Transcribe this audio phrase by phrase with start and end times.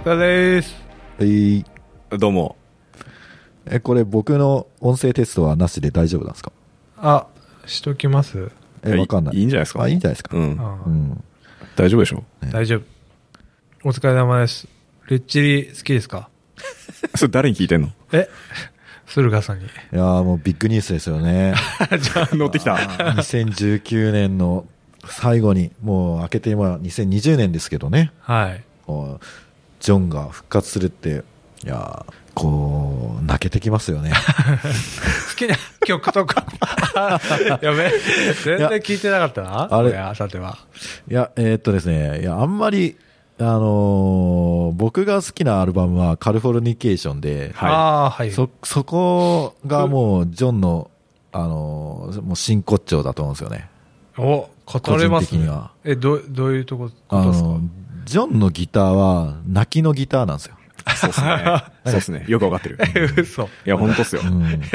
[0.00, 0.74] お疲れです。
[1.18, 1.64] はい。
[2.18, 2.56] どうも。
[3.66, 6.52] え、これ僕の音声テストはなしで大丈夫なんですか？
[6.96, 7.26] あ、
[7.66, 8.50] しときます
[8.82, 9.36] え、わかんない。
[9.36, 9.82] いいんじゃないですか？
[9.82, 10.36] あ、いいんじゃないですか？
[10.36, 10.60] うん。
[10.60, 11.24] あうん。
[11.76, 12.24] 大丈夫でしょ？
[12.50, 12.82] 大丈夫。
[13.88, 14.68] お疲れ様です。
[15.08, 16.28] レッチリ好きですか？
[17.16, 17.88] それ誰に聞いてんの？
[18.12, 18.28] え
[19.06, 19.64] 駿河さんに。
[19.66, 21.54] いやーもうビッグニュースですよね。
[22.32, 22.74] 乗ってきた。
[22.76, 24.66] 2019年の
[25.06, 28.12] 最後に、もう明けて今2020年ですけどね。
[28.20, 28.64] はい。
[29.80, 31.24] ジョンが復活するって、
[31.64, 34.12] いやーこう、泣けてきますよね。
[34.12, 36.46] 好きな 曲とか。
[37.60, 37.90] やべ。
[38.44, 39.68] 全然聞いてなかったな。
[39.70, 40.58] あれこさては。
[41.10, 42.96] いや、えーっとですね、いや、あんまり、
[43.38, 47.74] あのー僕が好きなアルバムはカルフォルニケーションで、はいあ
[48.06, 48.30] あ、はい。
[48.30, 50.90] そ、そこがもう、ジョンの、
[51.32, 53.68] あのーもう真骨頂だと思うんですよね。
[54.18, 55.48] お、語れますね。
[55.84, 57.48] え、ど、どういうとこ、こあとですか？
[57.48, 57.60] の、
[58.10, 60.56] ジョンのギターは、泣きのギターなんですよ。
[60.96, 61.62] そうっすね。
[61.86, 62.24] そうっすね。
[62.26, 62.78] よくわかってる。
[63.16, 63.44] え、嘘。
[63.44, 64.26] いや、ほんとっすよう。
[64.28, 64.60] ん。
[64.62, 64.66] こ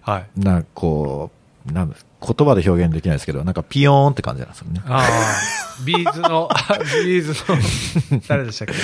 [0.00, 0.26] はい。
[0.36, 1.30] う、な、こ
[1.68, 4.80] う、なんです言葉で表現できないですけど、なんかピヨーンって感じなんですよね。
[4.86, 6.48] ああ、 B'zの、
[7.04, 7.32] B'z
[8.10, 8.74] の、誰でしたっけ？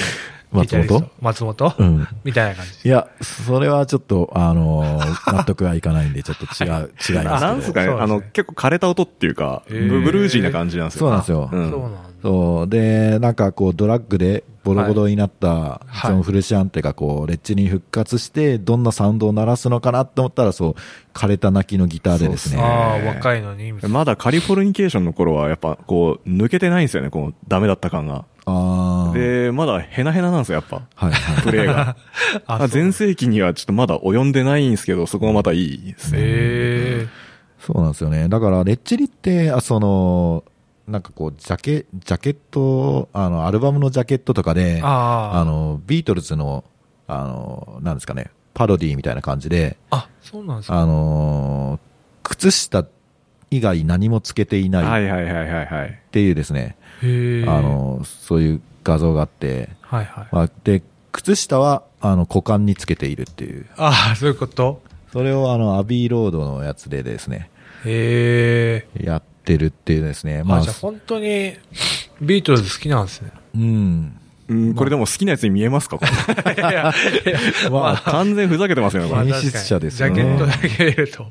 [0.50, 1.10] 松本？
[1.20, 2.08] 松本、うん。
[2.24, 2.88] みたいな感じ。
[2.88, 7.22] いや、それはちょっと、あのー納得はいかないんで、ちょっと違う、 違いますけど。
[7.24, 11.00] なんすかね、ねあの、結構枯れた音っていうか、ブブルージーな感じなんですよ。
[11.00, 11.48] そうなんですよ。
[11.52, 11.98] うんそうなんだ。
[12.22, 12.68] そう。
[12.68, 20.74] で、なんかこう、ドラッグでボロボロになったジョン・フルシアンテがこう、レッチリに復活して、どんなサウンドを鳴らすのかなって思ったら、そう、
[21.14, 22.60] 枯れた泣きのギターでですね。
[22.60, 23.72] ああ、ね若いのに。
[23.72, 28.14] まだカリフォルニケーションの頃は、やっぱ、こう、抜けてないんですよね、こう、ダメだった感が。
[28.14, 28.97] ああ。
[29.12, 30.82] で、まだヘナヘナなんですよ、やっぱ。
[30.94, 31.42] はいはい。
[31.42, 31.96] プレイが。
[32.46, 36.18] ああ前世紀にはちょっとまだ及んでないんですけど、そこがまたいいですね。
[36.20, 37.28] ええ
[37.60, 38.28] そうなんですよね。
[38.28, 40.44] だから、レッチリって、あその、
[40.86, 45.40] なんかこう、ジャケ、ジャケット、あの、アルバムのジャケットとかで、ああ。
[45.40, 46.64] あの、ビートルズの、
[47.06, 50.80] あの、なんですかね、パロディみたいな感じで、あ、そうなんですか。
[50.80, 51.78] あの、
[52.22, 52.84] 靴下
[53.50, 55.98] 以外何もつけていないっはいはいはいはいはい。
[56.10, 56.76] ていうですね。
[57.02, 57.04] あ、
[57.60, 60.26] の、そういう画像があって、はいはい。
[60.32, 60.82] まあ、で、
[61.12, 64.82] 靴下は、あの、股間につけているっていう、ああ、そういうこと？
[65.12, 67.50] それをあの、アビーロードのやつでですね、
[67.84, 69.04] へえ。
[69.04, 71.54] やってるっていうですね、まあまあ、じゃあ、本当に、
[72.20, 73.30] ビートルズ好きなんですね。
[73.54, 74.16] うん。
[74.48, 75.98] うん、これでも好きなやつに見えますか？
[75.98, 76.10] これ
[76.56, 76.92] いやいや、
[77.70, 79.24] まあ、完全ふざけてますよね、これ。
[79.30, 81.30] ま演出者ですよねジャケットだけ見ると。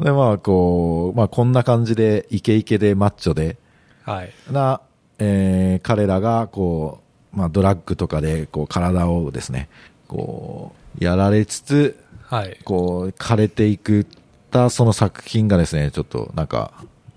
[0.00, 3.56] で、まあ、こう、まあ、こんな感じで、イケイケでマッチョで、
[4.04, 4.32] はい。
[4.50, 4.80] な、
[5.18, 7.00] えー彼らが、こ
[7.34, 9.68] う、まあ、ドラッグとかで、こう、体をですね、
[10.06, 12.58] こう、やられつつ、はい。
[12.64, 14.06] こう、枯れていくっ
[14.50, 16.72] た、その作品がですね、ちょっと、なんか、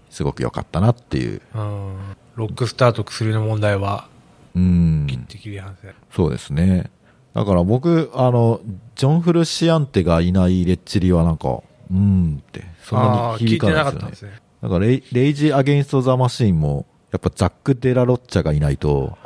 [0.10, 1.42] すごく良かったなっていう。
[1.56, 1.96] うん。
[2.36, 4.08] ロックスターと薬の問題は、
[4.56, 5.08] うん。
[5.08, 5.94] 切って切り離せ。
[6.14, 6.90] そうですね。
[7.34, 8.60] だから僕、あの、
[8.96, 14.22] ジョン・フルシアンテがいないレッチリはなんか、うーんって、そんなああ、聞いに響かてなないですよねかったんです。
[14.24, 14.32] ね。
[14.62, 19.18] なんかレイ、レイジ・アゲインスト・ザ・マシーンも、やっぱザック・デラ・ロッチャがいないと、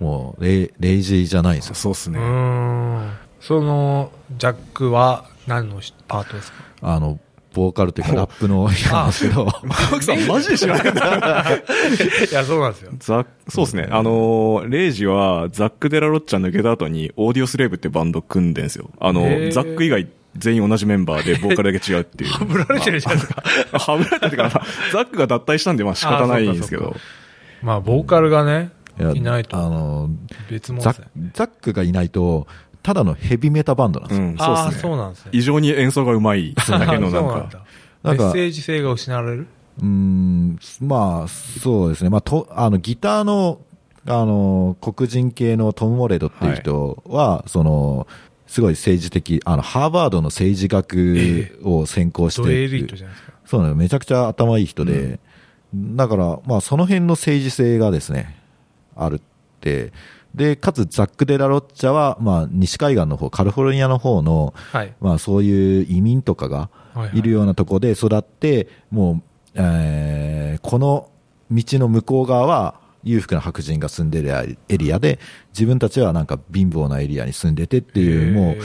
[0.00, 1.72] もうレイ、レイジーじゃないんですよ。
[1.72, 2.18] うそうっすね。
[3.40, 6.64] その、ジャックは何のパートですか？
[6.82, 7.18] あの、
[7.54, 11.54] ボーカルというかラップの人なんですけど、マークさんマジで知らなかった。
[11.56, 12.92] いや、そうなんですよ。
[12.98, 13.88] ザそうですね。
[13.90, 18.90] あのー、レイジはザック・デラ・ロッチャ抜けた後にオーディオスレーブってバンド組んでんですよ。
[19.00, 20.06] あのザック以外
[20.36, 22.30] 全員同じメンバーで ボーカルだけ違うっていう。
[22.32, 23.42] はぶられてるじゃないですか。
[23.72, 24.50] あはぶられてるか、
[24.92, 26.94] ザックが脱退したんでまあ仕方ないんですけど。
[27.62, 30.10] まあ、ボーカルがね、やいないとあの、
[30.50, 32.46] 別物ザックがいないと、
[32.82, 34.26] ただのヘビメタバンドなんですよ。
[34.26, 34.82] うん、そうですね。
[34.82, 35.30] そうなんですね。
[35.32, 37.48] 異常に演奏がうまいだけのなんそうか。
[37.50, 37.64] だ
[38.04, 39.46] メなんか ッセージ性が失われる？
[39.80, 42.10] うーん、まあ、そうですね。
[42.10, 43.60] まあ、と、あの、ギターの、
[44.06, 48.06] あの、黒人系のトム・モレドっていう人は、その、
[48.48, 53.32] すごい政治的、あの、ハーバードの政治学を専攻してドエっていうリートじゃないですか。
[53.44, 55.20] そうなの、めちゃくちゃ頭いい人で、
[55.74, 58.36] だから、まあ、その辺の政治性がですね、
[58.96, 59.20] あるっ
[59.60, 59.92] て、
[60.34, 64.92] で、かつザック・デラ・ロッチャは、まあ、西海岸の方、カリフォルニアの方の、はい。
[65.00, 67.18] まあ、そういう移民とかがはいはい。
[67.18, 69.22] いるようなところで育って、もう、
[69.54, 71.08] えーこの
[71.50, 75.18] 道の向こう側は裕福な白人が住んでるエリアで、
[75.52, 78.56] 自分たちはなんか貧乏なエリアに住んでてっていう、もう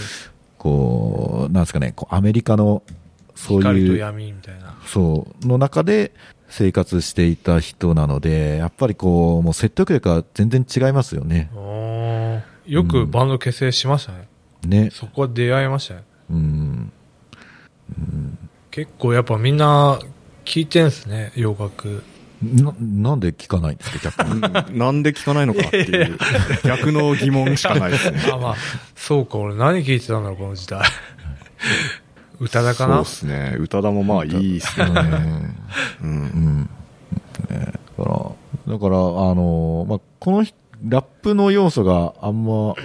[0.57, 2.83] こう、なんですかね、こうアメリカの、
[3.35, 4.77] そういう、闇みたいな。
[4.85, 6.13] そう、の中で
[6.47, 11.49] 生活していた人なので、やっぱりこう、もう説得力が全然違いますよね。
[12.65, 14.27] よくバンド結成しましたね。
[14.65, 14.89] ね。
[14.91, 16.03] そこで出会いましたね。
[16.29, 16.91] うん。
[18.71, 19.99] 結構やっぱみんな
[20.45, 22.03] 聞いてんすね、洋楽。
[22.43, 24.33] な、なんで聞かないんですか、逆に？
[24.33, 26.17] うんなんで聞かないのかなっていう、
[26.65, 28.19] 逆の疑問しかないですね。
[28.31, 28.55] あ、まあ、
[28.95, 30.81] そうか、俺何聞いてたんだろう、この時代。
[32.39, 33.55] 歌だかそうなですね。
[33.59, 35.01] 歌田もまあいいっすよね。
[36.01, 36.09] うん。
[36.09, 36.69] うん。
[37.49, 38.99] ねだから、だから、あ
[39.33, 40.53] の、まあ、このひ
[40.87, 42.75] ラップの要素があんま、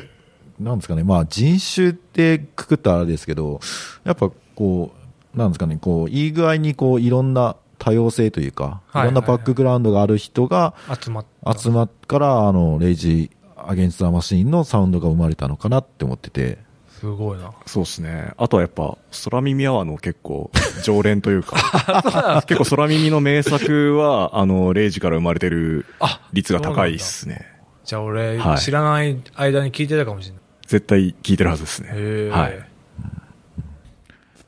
[0.60, 3.60] なんですかね、まあ、人種ってくくったらあれですけど、
[4.04, 4.92] やっぱこ
[5.34, 11.58] う、なんですかね、こう、いい具合にこう、いろんな多様性というか、はいいろんなバックグラウンドがある人が集まった。
[11.58, 16.58] 集まっから、あの、レイジ・アゲンスト・ザ・マシーンのサウンドが生まれたのかなって思ってて、
[16.98, 17.52] すごいな。
[17.64, 18.32] そうですね。
[18.36, 20.50] あとはやっぱ、空耳アワーの結構、
[20.82, 27.46] 常連というか、 結構空耳の名作は、あの、0時から生まれてるあ、率が高いっすね。
[27.84, 30.42] じゃあ俺、はい知らない間に聞いてたかもしれない。
[30.66, 31.90] 絶対聞いてるはずですね。
[31.94, 32.30] へえ。
[32.30, 32.68] はい。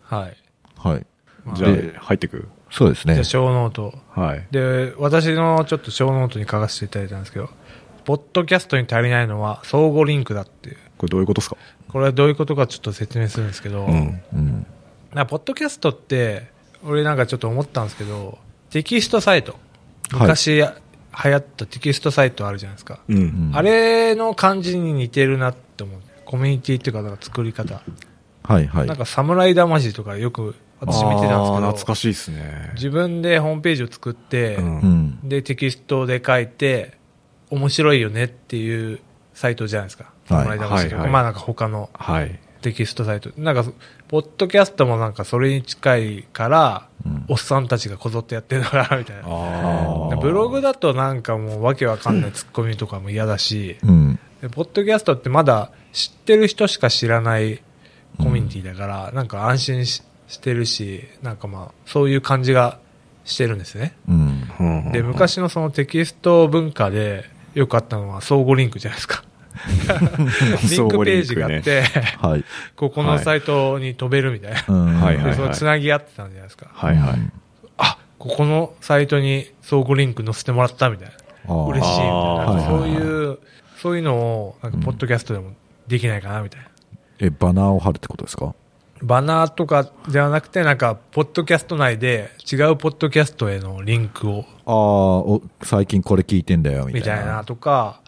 [0.03, 0.37] はい。
[0.77, 1.07] はい。
[1.45, 2.49] まあじゃあで、入ってく？
[2.71, 3.25] そうですねじゃあ、。
[3.25, 3.95] ショーノート。
[4.15, 4.47] はい。
[4.51, 7.51] で、私のちょっとショーノートに書かせていただいたんですけど、
[8.05, 10.77] ポッドキャストに足りないのは相互リンクだっていう。
[10.97, 11.57] これどういうことですか？
[11.89, 14.23] これはどういうことかちょっと説明するんですけど、うん。
[14.33, 14.67] うん。
[15.27, 16.49] ポッドキャストって、
[16.85, 18.39] 俺なんかちょっと思ったんですけど、
[18.71, 19.53] テキストサイト。
[19.53, 19.61] はい
[20.13, 20.65] 昔流
[21.33, 23.01] 行ったテキストサイトあるじゃないですか。
[23.09, 23.13] う。
[23.15, 26.01] うんんあれの感じに似てるなって思う。
[26.25, 27.83] コミュニティっていうか、なんか作り方。
[28.45, 28.97] はいはいなん。
[28.97, 32.71] か侍魂とかよく私見てたんですけど、懐かしいですね。
[32.75, 35.29] 自分でホームページを作って、うんうん。
[35.29, 36.99] で、テキストで書いて、
[37.51, 39.01] 面白いよねっていう
[39.35, 40.05] サイトじゃないですか。
[40.05, 42.39] はい侍魂とか、はいはいまあなんか他のはい。
[42.63, 43.31] テキストサイト。
[43.39, 43.65] なんか、
[44.09, 50.17] ポッドキャストもなんかそれに近いから、うんおっさんたちがこぞってやってるのかな、 みたいな。
[50.21, 54.19] ブログだとなんかもうわけわかんないツッコミとかも嫌だし、うん。
[54.43, 57.63] でポッドキャストってまだ知ってる人しか知らない
[58.19, 62.79] コミュニティだから、なんか安心ししてるし、なんかまあ、そういう感じが
[63.25, 63.97] してるんですね。
[64.09, 64.51] うん。
[64.61, 67.25] うんで、昔のそのテキスト文化で
[67.55, 69.25] よくあったのは相互リンクじゃないですか。
[70.71, 71.83] リンクページがあって、
[72.19, 72.45] はい。
[72.77, 75.35] ここのサイトに飛べるみたいな。
[75.35, 76.69] そのつなぎ合ってたんじゃないですか。
[76.73, 77.19] はいはい。
[77.77, 81.09] あ、ここのサイトに相互リンク載せてもらったみたい
[81.49, 81.55] な。
[81.65, 82.65] 嬉しいみたいな。
[82.67, 83.39] そうはいう、
[83.83, 85.53] そういうのを、なんか、ポッドキャストでも
[85.89, 86.69] できないかなみたいな。
[87.19, 88.55] え、バナーを貼るってことですか？
[89.03, 97.17] バナーとかではなくて、なんか、ポッドキャスト内で違うポッドキャストへのリンクを、ああ、お、最近これ聞いてんだよ、みたいな。
[97.17, 98.01] みたいなとか、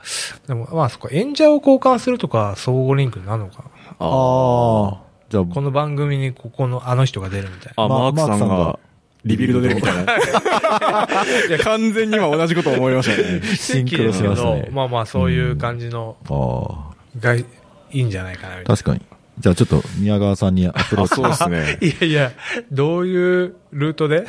[0.46, 3.64] でも、まあそこ、演者を交換するとか、相互リンクになるのかな。
[3.98, 5.12] ああ。
[5.30, 7.84] じゃあ、この番組にここのあの人が出るみたいな。
[7.84, 8.78] あ、まマークさんがが、
[9.24, 10.12] リビルド出るみたいな。
[11.48, 13.40] いや、完全に今同じこと思いましたね。
[13.56, 14.74] シンクロしましたね奇跡ですけど。
[14.74, 17.46] まあまあ、そういう感じのあがい
[17.92, 18.56] いんじゃないかな、みあ。
[18.56, 18.76] たいな。
[18.76, 19.21] 確かに。
[19.42, 21.78] じゃあちょっと宮川さんにアプロあ、ーチ、そうですね。
[21.86, 22.32] いやいや、
[22.70, 24.24] どういうルートで？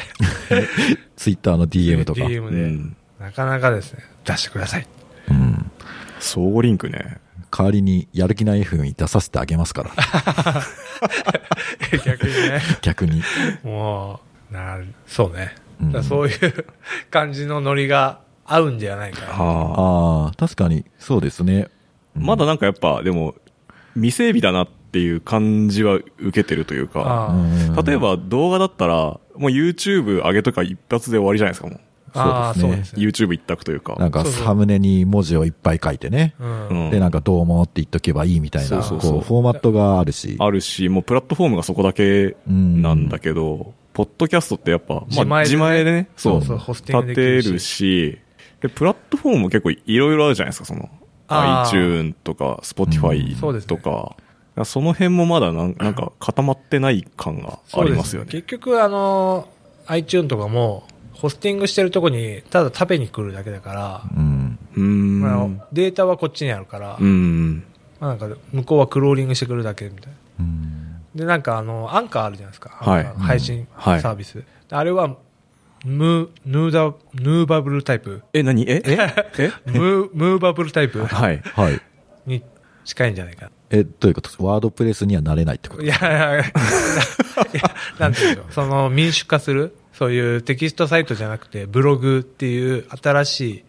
[1.15, 2.21] ツイッターの DM とか。
[2.21, 4.87] DM で、うんなかなかですね、出してください。
[5.29, 5.71] うん。
[6.19, 7.19] 相互リンクね。
[7.55, 9.91] 代わりにやる気ない F に出させてあげますから。
[12.03, 13.21] 逆にね、逆に。
[13.63, 14.19] も
[14.49, 15.55] う、なる、そうね。
[15.81, 16.65] うんそういう
[17.11, 19.27] 感じのノリが合うんじゃないかな。
[19.33, 20.25] はあ。
[20.25, 21.67] ああ、確かに、そうですね。
[22.15, 23.35] まだなんかやっぱ、でも、
[23.93, 27.33] 未整備だなっていう感じは受けてるというか、
[27.85, 28.95] 例え、ば動画だったら、
[29.35, 31.79] もう YouTube 上げとか一発で終わりじゃないですか、もう。
[32.15, 33.05] ああ、そううですすね。
[33.05, 33.95] YouTube 一択というか。
[33.95, 36.35] なんかサムネに文字をいっぱい書いてね。
[36.91, 40.35] で、なんかどうもって言っとけばいいみたいな、こう、フォーマットがあるし。
[40.39, 45.55] あるし、もうプラットフォームがそこだけなんだけど、ポッドキャストってやっぱ、自前でね。
[45.55, 48.17] 自前でね、そう、立てるし、
[48.61, 50.89] で、プラットフォームも結構いろいろあるじゃないですか、その、
[51.27, 54.15] iTune とか、Spotify とか、
[54.65, 58.27] その辺もまだなん なんか固まってない感がありますよね。
[58.31, 59.47] 結局、あの、
[59.87, 60.83] iTune とかも、
[61.13, 64.59] ホスティングしてるとこに、ただ食べに来るだけだから、うん。
[64.75, 65.21] うーん。
[65.21, 67.63] まあデータはこっちにあるから、うん。
[67.99, 70.13] まあ、なんか向こうはクローリングしてくるだけみたいな。
[70.39, 70.69] うん
[71.15, 72.71] で、なんかあの、アンカーあるじゃないですか。
[72.71, 74.43] はい配信はいサービス。
[74.71, 75.15] あれは、
[75.85, 78.23] ムヌーダ、ヌーバブルタイプ。
[78.33, 78.63] え、何？
[78.67, 78.81] え？
[78.85, 78.97] え？
[79.37, 79.51] え？
[79.65, 81.41] ムー、ムーバブルタイプはい。
[81.43, 81.79] はい。
[82.25, 82.41] に
[82.85, 83.49] 近いんじゃないか。
[83.69, 84.45] え、どういうこと？
[84.45, 85.83] ワードプレスにはなれないってこと？
[85.83, 86.43] いやいやいや、
[87.99, 93.63] なんていうの、 その民主化する、そういうテキストサイトじゃなくて、ブログっていう新しい。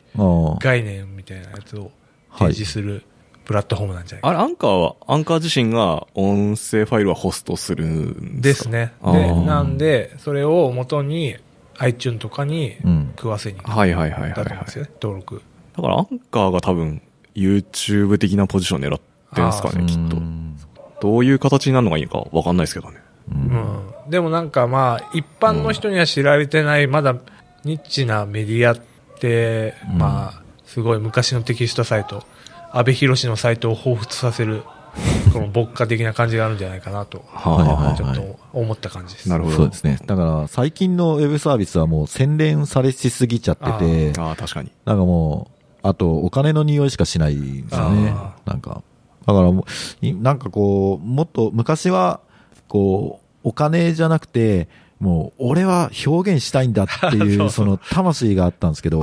[0.61, 1.91] 概念みたいなやつを
[2.39, 3.03] 提示する
[3.45, 4.29] プラットフォームなんじゃないか。
[4.29, 8.65] あれ、アンカーは、アンカー自身が音声ファイルはホストするんでですか？
[8.65, 8.93] すね。
[9.03, 11.37] あで、ーなんで、それを元に
[11.79, 14.45] iTune とかにうん食わせに、はいはいはいはい、だはい。
[14.45, 15.43] と思うんですよね、登録。
[15.77, 17.03] だからアンカーが多分
[17.35, 19.01] YouTube 的なポジション狙っ
[19.35, 20.21] てんすかあね、きっとう。
[20.21, 20.57] ん
[21.01, 22.99] どういう形になるのがいいのかわかんないですけどね。
[23.31, 24.11] うん。
[24.11, 27.17] でもなんかまあ、一般の人には知られてない、まだ
[27.65, 28.77] ニッチなメディア
[29.21, 32.25] で、うんまあ、すごい昔のテキストサイト、
[32.73, 34.63] 安倍博のサイトを彷彿させる、
[35.33, 39.29] この牧歌的な感じがあるんじゃないかなと、はあはいはいはいちょっと思った感じです。
[39.29, 39.57] なるほど。
[39.57, 39.99] そうですね。
[40.07, 44.71] だから、最近のウェブサービスはもう洗練されしすぎちゃってて、ああ、確かに。
[44.85, 45.54] なんかもう、
[45.85, 48.35] あと、お金の匂いしかしないんですよねあ。
[48.47, 48.83] なんか。
[49.27, 49.67] だからも
[50.03, 52.21] う、いなんかこう、もっと、昔は、
[52.69, 59.01] こう、お金じゃなくて、もう、俺は表現したいんだっていう、 その魂があったんですけど、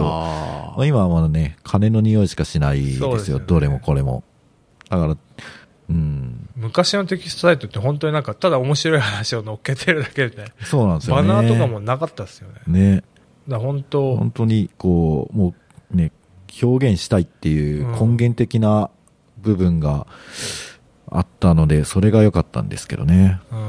[0.83, 3.37] 今はまだね、金の匂いしかしないですよ。
[3.37, 4.23] どれもこれも。
[4.89, 5.17] だから、
[5.89, 11.27] うん、昔のテキストサイトって本当になんか、ただ面白い話を乗っけてるだけで、そうなんですよね。
[11.27, 12.95] バナーとかもなかったですよね。
[12.95, 13.03] ね。
[13.47, 15.53] だ本当、本当に、こう、も
[15.93, 16.11] うね、
[16.61, 18.89] 表現したいっていう根源的な
[19.37, 20.07] 部分が
[21.09, 23.39] あったので、それが良かったんですけどね。
[23.51, 23.59] うん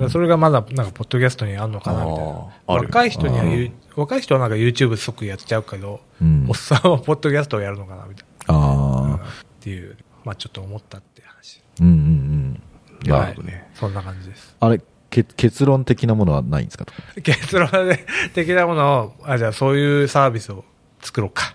[0.00, 2.46] うんそれがまだ、なんか、ポッドキャストにあるのかな、みたいな。
[2.66, 6.54] 若い人には若い人はなんか YouTube 即やっちゃうけど、うんおっ。
[6.54, 8.54] さんはポッドキャストをやるのかな、みたいな。
[8.54, 9.20] ああ、っ
[9.60, 11.62] ていう、まあちょっと思ったって話。
[11.80, 13.10] うんうんうん。
[13.10, 13.70] なるほどね。
[13.74, 14.54] そんな感じです。
[14.60, 14.80] あれ、
[15.10, 16.92] け結論的なものはないんですかと
[17.22, 20.64] 結論で的なものを、あ、じゃあそういうサービスを
[21.06, 21.54] 作ろうか。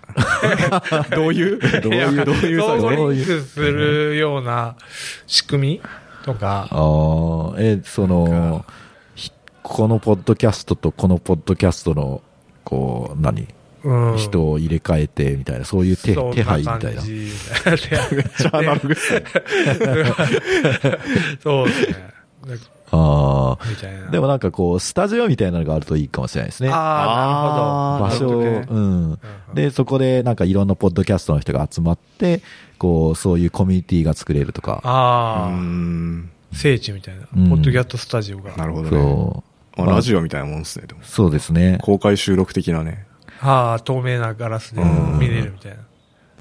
[1.14, 1.58] どういう？
[1.82, 2.60] どういう、どういう？
[2.60, 4.76] 相互サイズリンクするような
[5.26, 5.80] 仕組み？
[6.24, 8.64] とか、ああ、え、その、
[9.14, 9.30] ひ
[9.62, 12.22] このポッドキャストとこのポッドキャストの、
[12.64, 13.46] こう、何？
[13.84, 14.16] うん。
[14.16, 17.02] 人を入れ替えてみたいな、そういう手手配みたいな。
[17.02, 17.04] めっ
[18.38, 19.24] ちゃアナログっすね。
[21.42, 22.11] そうですね。
[22.90, 24.08] あみたいな。
[24.08, 24.10] あ。
[24.10, 26.68] でもなんかこう、スタジオみたいなのがあるといいかもしれないですね。
[26.70, 28.28] ああ、なるほど。
[28.28, 29.18] 場所ねうん。
[29.54, 32.42] で、そこでなんかいろんなポッドキャストの人が集まって、
[32.78, 34.82] こう、そういうコミュニティが作れるとか。
[34.84, 36.30] うああ、ん。
[36.52, 37.26] 聖地みたいな。
[37.34, 38.54] うんポッドキャストスタジオが。
[38.56, 38.90] なるほどね。
[38.90, 39.42] そ
[39.78, 39.86] う。
[39.86, 41.00] ラジオみたいなもんですね、でも。
[41.02, 41.78] そうですね。
[41.82, 43.06] 公開収録的なね。
[43.40, 45.78] ああ、透明なガラスでうん見れるみたいな。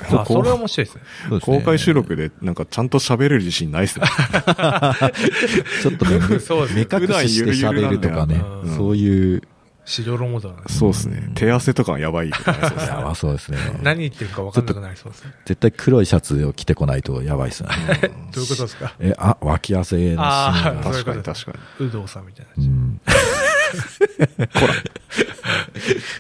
[0.10, 1.40] そうあ、それ面白いですね。
[1.42, 4.06] 公開収録でなんかちゃんと喋れる自信ないっすね。
[5.82, 8.42] ちょっとね、目隠しして喋るとかね
[8.78, 9.42] そういう、
[9.84, 10.78] しどろもどろなんです。
[10.80, 11.32] そうっすね。
[11.34, 13.58] 手汗とかやばいやばそうですね。
[13.82, 15.34] 何言ってるか分かんなくなりそうですね。
[15.46, 17.70] 絶対黒いシャツを着てこないとやばいっすね。
[18.32, 18.94] どういうことですか？
[19.00, 21.16] え、あ、脇汗のシーン確か？
[21.16, 21.58] に確かに。
[21.86, 22.68] 有働さんみたいなう。
[22.68, 23.02] ん。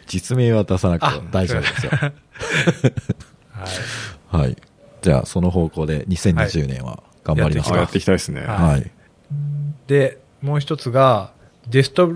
[0.07, 1.91] 実名は出さなくても大丈夫ですよ。
[3.61, 4.41] はい。
[4.41, 4.57] はい。
[5.01, 7.77] じゃあ、その方向で2020年は頑張りましあ、ょう。
[7.79, 8.41] やっていきたいですね。
[8.41, 8.91] ははい。
[9.87, 11.31] で、もう一つが、
[11.67, 12.13] デスト、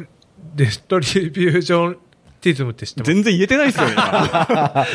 [0.56, 1.98] デストリビュージョン
[2.42, 3.14] ティズムって知ってます？
[3.14, 3.94] 全然言えてないっすよね。
[3.94, 4.02] 今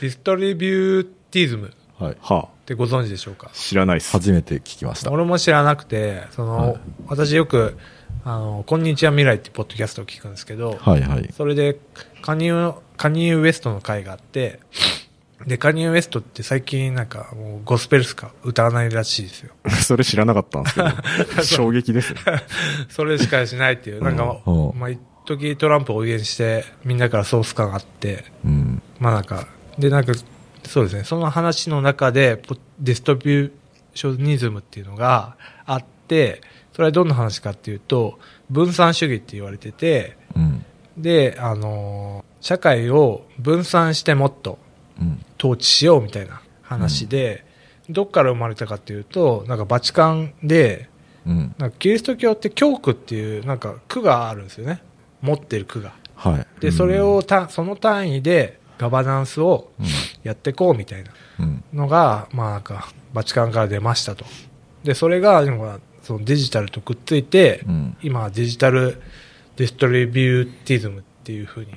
[0.00, 2.16] ディストリビューティズムっはい。
[2.20, 3.48] はてご存知でしょうか？
[3.52, 4.10] あ、知らないっす。
[4.12, 5.10] 初めて聞きました。
[5.10, 7.76] 俺も知らなくて、その、はい私よく、
[8.24, 11.28] あの、こんにちは未来ってポッドキャストを聞くんですけど、はいはい。
[11.36, 11.78] それで、
[12.22, 14.60] カニュー、カニウエストの回があって、
[15.46, 19.52] で、カニウエストって最近なんかもうゴスペルしか歌わないらしいですよ。
[19.82, 20.82] それ知らなかったんですけ
[21.36, 22.20] ど、 衝撃ですね。
[22.88, 28.82] それしかしないっていう、なんか、うんまあ、一時トランプを応援して、みんなからソース感があって、うん。
[28.98, 29.46] まあなんか、
[29.78, 30.12] で、なんか、
[30.64, 33.50] そうですね、その話の中で、ポデストビュー
[33.94, 36.42] ショニズムっていうのがあって、
[36.74, 38.18] それはどんな話かっていうと、
[38.50, 40.64] 分散主義って言われてて、うん。
[40.96, 44.60] で、あのー社会を分散してもっとうん。
[45.38, 47.44] 統治しようみたいな話で、
[47.88, 50.88] どっから生まれたかっていうと、なんかバチカンで、
[51.26, 51.54] うん。
[51.58, 54.82] なんかキリスト教って教区っていうなんか区があるんですよね。
[55.20, 55.92] 持ってる区が。
[56.14, 56.46] はい。
[56.60, 59.86] で、それをた、その単位でガバナンスをうん、
[60.22, 61.64] やっていこうみたいなうん。
[61.72, 64.24] のが、まあなんか、バチカンから出ましたと。
[64.84, 67.96] で、それが、今そのデジタルとくっついて、うん。
[68.02, 69.00] 今デジタル
[69.56, 71.72] デストリビューティズムっていう風に、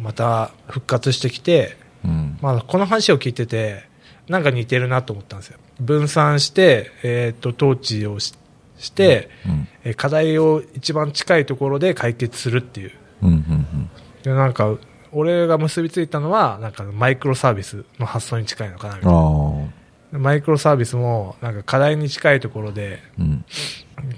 [0.00, 2.38] また復活してきて、うん。
[2.40, 3.84] まあこの話を聞いてて、
[4.28, 5.58] なんか似てるなと思ったんですよ。
[5.80, 8.34] 分散して、えっ、と、統治をし
[8.78, 9.68] して、うん。
[9.84, 12.92] えー課題を一番近いところで解決するっていう。
[13.22, 13.30] うん。
[13.30, 13.90] うん。
[14.22, 14.76] で、なんか、
[15.12, 20.18] 俺が結びついたのは、なんかマイクロサービスの発想に近いのかなみたいな。
[20.18, 23.44] マイクロサービスも、なんか課題に近いところでうん。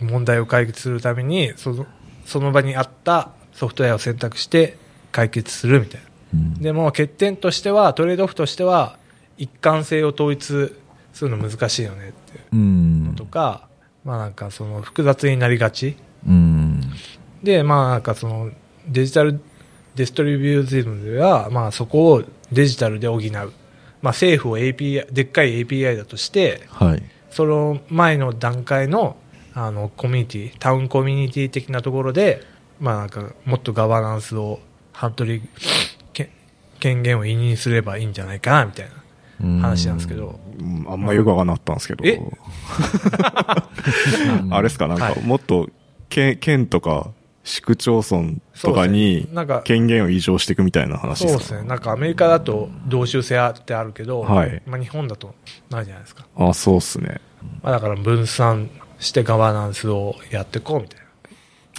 [0.00, 1.87] 問題を解決するために、その、
[2.25, 4.76] その場にあったソフトウェアを選択して
[5.12, 6.08] 解決するみたいな。
[6.35, 6.54] うん。
[6.54, 8.99] でも欠点としては、トレードオフとしては、
[9.38, 10.75] 一貫性を統一
[11.12, 13.25] するの難しいよねっていううんのと。
[13.25, 13.68] か、
[14.04, 15.97] まあなんかその複雑になりがち。
[16.26, 16.80] うん。
[17.42, 18.50] で、まあなんかその
[18.87, 19.40] デジタル
[19.94, 23.30] デストリビューズムでは、まあそこをデジタルで補う。
[23.30, 23.52] まあ
[24.12, 27.02] 政府を API、でっかい API だとして、はい。
[27.30, 29.16] その前の段階の
[29.54, 32.42] あのコミュニティ、タウンコミュニティ的なところで、
[32.80, 34.61] まあなんかもっとガバナンスを
[34.92, 35.49] ハントリけ
[36.80, 38.87] 権限を委任すればいいんじゃないかな、みたい
[39.40, 40.40] な話なんですけど。
[40.61, 42.04] うんあんまよくわかんなかったんですけど。
[44.50, 45.68] あれですか、なんかはいもっと
[46.08, 47.11] 県、県とか
[47.44, 48.32] 市区町村
[48.62, 49.28] とかに
[49.64, 51.44] 権限を移譲していくみたいな話ですか？
[51.44, 51.68] そうですね。
[51.68, 55.35] なんかアメリカだと同州制ってあるけど、はいまあ日本だと
[55.70, 56.26] ないじゃないですか。
[56.37, 57.20] あ、そうっすね。
[57.62, 58.68] まあだから分散
[58.99, 61.00] してガバナンスをやっていこうみたい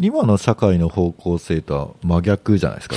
[0.01, 2.95] 今の社会の方向性とは真逆じゃないですか？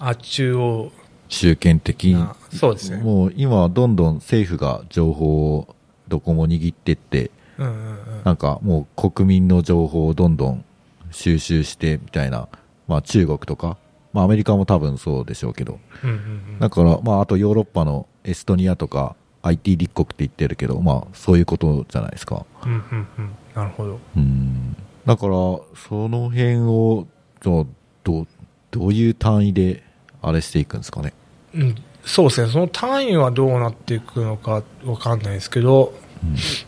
[0.00, 0.08] な。
[0.10, 0.92] あ、中央
[1.34, 2.16] 集権的
[2.52, 2.98] そうですね。
[2.98, 5.74] もう今はどんどん政府が情報を
[6.08, 7.76] どこも握ってって、うんうんう
[8.20, 8.24] ん。
[8.24, 10.64] なんかもう国民の情報をどんどん
[11.10, 12.48] 収集してみたいな、
[12.86, 13.76] まあ中国とか、
[14.12, 16.20] まあアメリカも多分そうでしょうけど、うんうんう
[16.56, 22.46] んだからまああとヨーロッパのエストニアとか IT 立国って言ってるけど、まあそういうことじゃないですか。
[22.64, 23.30] うんうんうん。
[23.54, 24.00] なるほど。
[24.16, 24.76] うん。
[25.04, 27.06] だから、その辺を、
[27.42, 27.64] じゃあ
[28.04, 28.26] どう、
[28.70, 29.82] どういう単位で
[30.22, 31.12] あれしていくんですかね。
[31.54, 32.50] うん、そうですね。
[32.50, 35.94] その単位はどうなっていくのかわかんないですけど、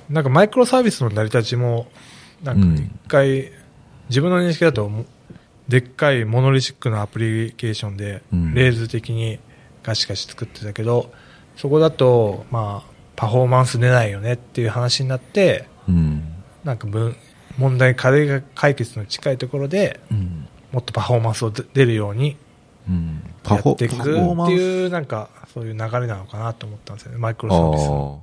[0.08, 1.88] なんかマイクロサービスの成り立ちも、
[2.42, 3.52] なんか一回、
[4.08, 5.04] 自分の認識だとも、
[5.68, 9.40] でっかいモノリシックなアプリケーションでうん、レーズ的に
[9.82, 11.12] ガシガシ作ってたけど、
[11.56, 16.22] そこだと、まあ、パフォーマンス出ないよねっていう話になって、うん。
[16.64, 17.16] なんか分、
[17.56, 20.48] 問題解が解決の近いところで、うん。
[20.72, 22.36] もっとパフォーマンスを出るように
[22.88, 23.22] うん。
[23.42, 28.14] パフォーマンスっていう、なんか、そういう流れなのかなと思ったんですよね、マイクロあサービスは。
[28.14, 28.18] あ。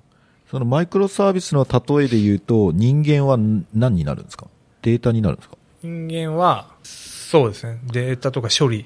[0.52, 3.38] そのマイクロサービスの例えで言うと、人間は
[3.74, 4.48] 何になるんですか？
[4.84, 5.58] データになるんですか？
[5.82, 8.86] 人間は、そうですね、データとか処理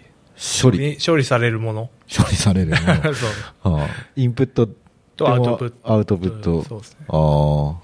[0.62, 1.90] 処理、に処理されるもの。
[2.16, 3.26] 処理されるもの そ
[3.70, 3.74] う。
[3.74, 4.70] はあ、インプット
[5.18, 5.76] とアウトプット。
[5.92, 6.64] アウトプット。
[6.64, 7.06] そうですね。
[7.10, 7.76] あ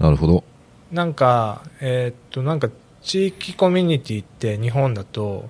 [0.00, 0.04] あ。
[0.04, 0.44] なるほど。
[0.92, 2.68] なんか、えーっと、なんか、
[3.02, 5.48] 地域コミュニティって日本だと、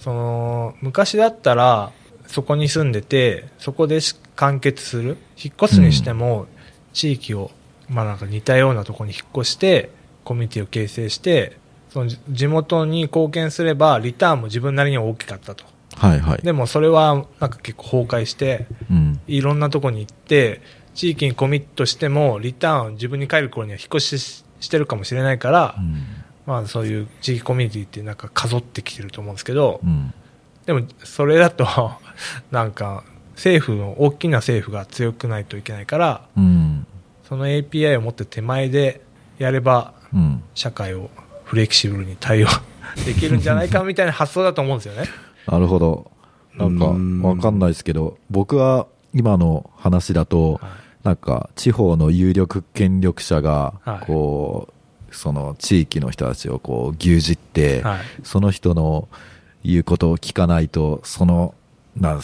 [0.00, 1.92] その、昔だったら、
[2.26, 5.18] そこに住んでて、そこでし完結する。
[5.42, 6.46] 引っ越すにしても、
[6.92, 7.50] 地域を、
[7.88, 9.90] まあなんか似たようなところに引っ越して、
[10.24, 11.56] コミュニティを形成して、
[11.90, 15.64] そのじ地元に貢献すれば、リターンも自分なりには大きかったと。
[15.96, 16.42] はいはい。
[16.42, 19.20] でもそれは、なんか結構崩壊して、うん。
[19.26, 20.62] いろんなとこに行って、
[20.94, 26.04] 地域にコミットしても、リターンを自分に帰る頃には引っ越しししてるかもしれないから、うん。
[26.50, 30.12] まあそういう地域コミュニティってなんか数ってきてると思うんですけど、うん。
[30.66, 31.64] でもそれだと、
[32.50, 33.04] なんか
[33.36, 36.86] 政府の、大きな政府が強くないといけないから、うん。
[37.22, 39.00] その API を持って手前で
[39.38, 40.42] やれば、うん。
[40.54, 41.08] 社会を
[41.44, 42.48] フレキシブルに対応
[43.06, 45.08] できるんじゃないかみたいな発想だと思うんですよね。
[45.46, 46.10] なるほど。
[46.56, 50.60] なんか、うんわかんないですけど、僕は今の話だと、はい
[51.02, 54.74] なんか、地方の有力権力者がは、いこう、
[55.10, 59.08] その地域の人たちをこう、牛耳って、はいその人の
[59.64, 61.54] 言うことを聞かないと、その、
[61.96, 62.20] な、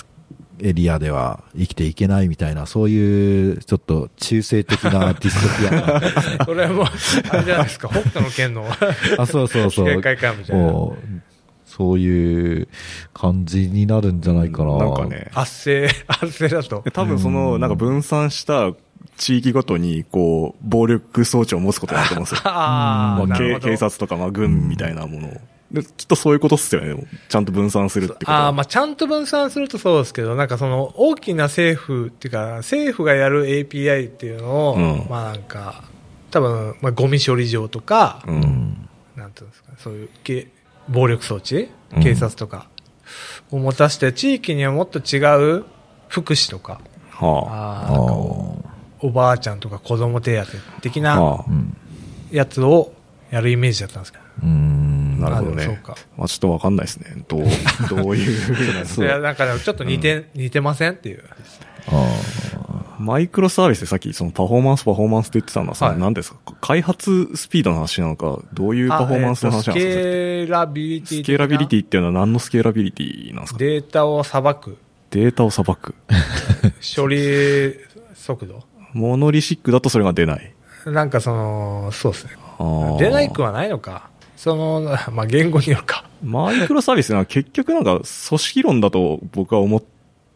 [0.61, 6.01] エリアでは生きていけないみたいな、そういう、ちょっと中性的なディストピアな
[6.46, 6.87] それはもう、
[7.31, 8.64] あれじゃないですか、北斗の剣の
[9.18, 9.96] あ、そうそうそう。
[9.96, 10.33] みたいな。
[10.55, 11.27] もう
[11.66, 12.68] そういう
[13.12, 14.79] 感じになるんじゃないかな。
[14.79, 16.90] なんかね、圧政、圧政だとで。
[16.90, 18.72] 多分その、なんか分散した
[19.16, 22.40] 地域ごとに、こう、暴力装置を持つことになると思うんですよ。
[22.48, 25.40] ああ、まあ、警察とか、まあ、軍みたいなものを。
[25.70, 26.94] できっとそういうことっすよね。
[27.29, 28.38] ちゃんと分散するってことは。
[28.44, 35.83] ああ、まあちゃんと分散するとそうですけど、なんかその大きな政府っていうか、政府がやる API っていうのを、うんまあなんか、
[36.31, 38.31] 多分、まあゴミ処理場とか、う。
[38.31, 38.88] うんん。
[39.16, 40.48] なんていうんですか、そういうけ
[40.88, 42.68] 暴力装置うん警察とか
[43.50, 45.18] を持たせて、地域にはもっと違
[45.59, 45.64] う
[46.09, 48.12] 福祉とか、はああーなんか
[49.00, 51.02] おおばあちゃんとか子供手当的あ。
[51.02, 51.44] な。
[52.30, 52.92] やつを
[53.30, 54.24] やるイメージだったんですけど。
[54.42, 55.20] うん。
[55.20, 55.80] なるほどね。
[56.16, 57.24] まあちょっとわかんないですね。
[57.28, 57.44] どう、
[57.88, 61.24] どういういや、なんかちょっと似て、似てませんっていう。
[61.88, 62.16] あ
[62.98, 66.38] マイクロサービスでさっきそのパフォーマンスパフォーマンスって言ってたのはさ、はい何ですか？
[66.61, 73.59] 開発スピードの話なのか、どういうパフォーマンスの話なんですか、スケーラビリティスケーラビリティっていうのは何のスケーラビリティなんですか？
[73.59, 74.78] データをさばく
[75.11, 75.94] データをさばく。
[76.96, 77.74] 処理
[78.14, 80.55] 速度モノリシックだとそれが出ない。
[80.87, 82.33] なんかそのそうですね。
[82.99, 84.09] 出ないくはないのか。
[84.37, 86.05] そのまあ言語によるか。
[86.22, 88.05] マイクロサービスは結局なんか組
[88.38, 89.83] 織論だと僕は思っ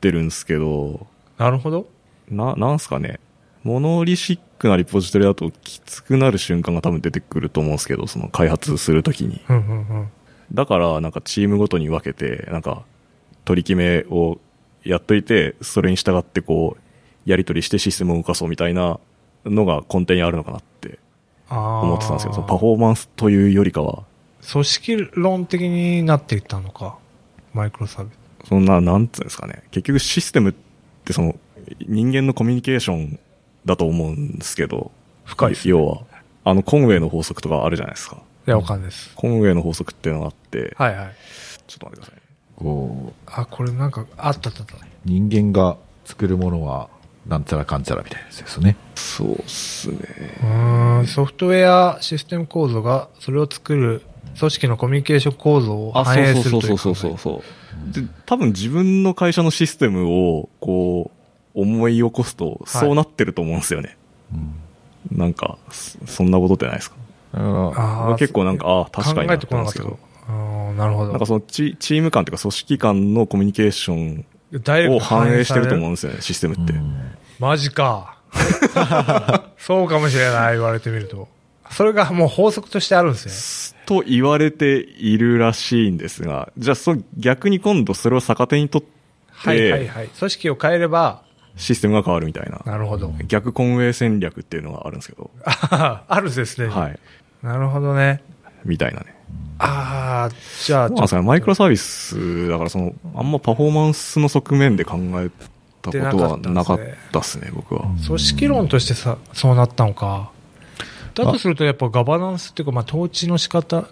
[0.01, 1.07] てるんですけど、
[1.39, 1.87] なるほど。
[2.29, 3.21] な、なんすかね。
[3.63, 9.41] モノリシックなリポジトリだときつくなる瞬間が多分出てくると思うんですけど、その開発するときに。
[9.49, 10.09] うんうんうん。
[10.53, 12.83] だから、なんかチームごとに分けて、なんか、
[13.45, 14.39] 取り決めを
[14.85, 16.83] やっといて、それに従ってこう、
[17.31, 18.99] やり取りしてシステムを動かそうみたいな
[19.45, 20.99] のが根底にあるのかなって
[21.49, 24.05] 思ってたんですけど、そのパフォーマンスというよりかは、
[24.53, 26.97] 組織論的になっていったのか
[27.53, 28.11] マイクロサービ
[28.45, 29.63] スそんな、なんつうんですかね。
[29.71, 30.55] 結局システムっ
[31.05, 31.37] てその、
[31.87, 33.19] 人間のコミュニケーション
[33.65, 34.91] だと思うんですけど、
[35.25, 36.03] 深いですね要は、
[36.45, 38.17] あの、コンウェイの法則とかあるじゃないですか。
[38.47, 39.13] いや、わかんないです。
[39.15, 41.15] コンウェイの法則っていうのがあって、はいはい。
[41.67, 42.23] ちょっと待ってくださいね。
[42.57, 44.75] こう、あ、これなんか、あったあったあった。
[45.05, 46.89] 人間が作るものは、
[47.27, 48.77] なんちゃらかんちゃらみたいなやつですよね。
[48.95, 49.99] そうっすね。
[50.43, 54.03] うーん、ソフトウェアシステム構造が、それを作る
[54.39, 57.43] 組織のコミュニケーション構造をあ、反映するそうというそうそうそうそうそ
[57.91, 58.03] う。
[58.03, 61.11] で、多分自分の会社のシステムを、こ
[61.55, 63.97] う、思い起こすと、そうなってると思うんですよね。
[65.11, 65.19] うん。
[65.19, 66.97] なんか、そそんなことってないですか？
[67.35, 69.99] だから、あー結構なんか、ああ、確かにな考えてこなかったけど。
[70.29, 71.11] あーなるほど。
[71.11, 75.95] なんかそのチチーム間というか組織間のコミュニケーションを反映してると思うんう。
[75.97, 76.75] ですよね、システムって。
[77.39, 78.17] マジか。
[79.59, 81.29] そうかもしれない、言われてみると。
[81.71, 88.89] それがもう法則としてあるんですと言われているらしいんですが、じゃあそ逆に今度それを逆手にとっね。
[89.31, 90.09] はいはいて、はい。
[90.09, 91.23] 組織を変えれば、
[91.57, 93.13] システムが変わるみたいな、なるほど。
[93.27, 96.69] 逆コンウェイ戦略っていうのがあるんですけど、あ あるですね。
[96.69, 96.99] はい。
[97.43, 98.23] なるほどね。
[98.65, 99.15] みたいなね。
[99.59, 105.31] ああ、じゃあ、そうですかね、マイクロサービスだからその、あんまパフォーマンスの側面で考え
[105.83, 106.81] たことはなかっ
[107.13, 107.83] たですね、僕は。
[108.07, 110.31] 組織論としてさ、そうなったのか。
[111.15, 113.85] だとするとやっぱガバナンスっていうか、まあ統治の仕方、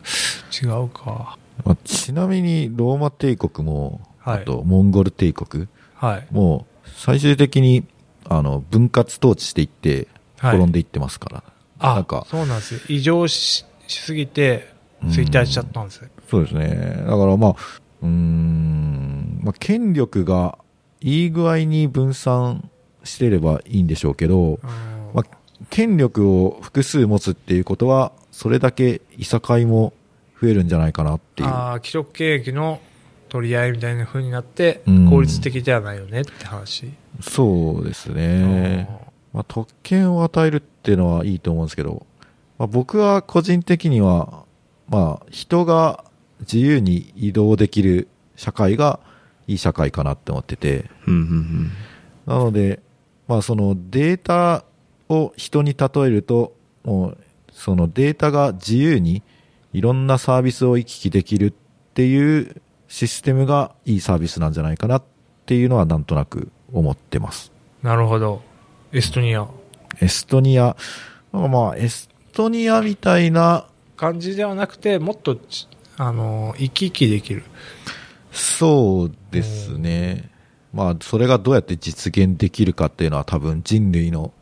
[0.62, 1.36] 違うか。
[1.64, 6.26] まあ、ちなみに、ローマ帝国も、はいあと、モンゴル帝国はい。
[6.30, 7.84] も、最終的に、
[8.28, 11.42] あの、分割統治していって、はい転んでいってますから。
[11.80, 12.80] なあんか、そうなんですよ。
[12.88, 14.72] 異常ししすぎて、
[15.04, 16.08] 衰退しちゃったんですよ。
[16.28, 17.04] そうですね。
[17.06, 17.56] だからまあ、
[18.02, 20.58] うーん、まあ、権力が
[21.00, 22.70] いい具合に分散
[23.04, 24.58] してればいいんでしょうけど、うん
[25.14, 25.24] まあ、
[25.70, 29.92] 権力を複数持つっていうことは、それだけいさかいも
[30.40, 31.48] 増えるんじゃないかなっていう。
[31.48, 32.80] ああ、記録経営の
[33.28, 36.90] 取り合いみたいな風になってうん、効率的ではないよねって話。
[37.20, 38.88] そうですね。
[39.32, 42.06] まあ、特権を与えるっていうのはいいと思うんですけど、
[42.58, 44.44] まあ、僕は個人的には、
[44.88, 46.04] まあ、人が
[46.40, 49.00] 自由に移動できる社会が
[49.46, 51.72] いい社会かなって思ってて、うんうんうん
[52.26, 52.82] なので、
[53.26, 54.64] まあ、そのデータ
[55.08, 57.18] を人に例えると、もう、
[57.50, 59.22] そのデータが自由に
[59.72, 61.52] いろんなサービスを行き来できるっ
[61.94, 65.02] ていうシステムがいいサービスなんじゃないかなっ
[65.46, 67.50] ていうのはなんとなく思ってます。
[67.82, 68.42] なるほど。
[68.92, 69.48] エストニア。
[70.00, 70.76] エストニア、
[71.32, 73.67] まあ、エストニアみたいな、
[73.98, 77.42] 感じではなくて、もっとち、あの、生き生きできる。
[78.32, 80.30] そうですね。
[80.72, 84.32] まあ、それがどうやって実現できるかっていうのは多分人類の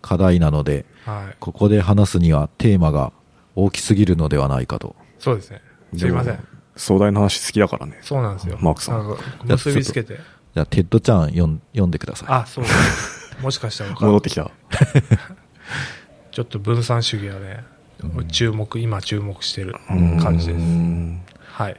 [0.00, 1.36] 課題なので、はい。
[1.38, 3.12] ここで話すにはテーマが
[3.54, 4.96] 大きすぎるのではないかと。
[5.18, 5.60] そうですね。
[5.96, 6.38] すいません。
[6.76, 7.98] 壮大な話好きだからね。
[8.00, 8.56] そうなんですよ。
[8.60, 10.18] マークさん結びつけて。
[10.54, 12.28] じゃあ、テッドちゃん読ん読んでください。
[12.30, 13.36] あ、そうです。
[13.42, 14.50] もしかしたら 戻ってきた。
[16.30, 17.64] ちょっと分散主義はね、
[18.30, 20.56] 注目、今注目してるうん感じです。
[20.58, 21.76] うんはい。